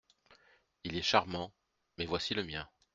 [0.83, 1.51] Il est charmant!
[1.99, 2.67] mais voici le mien.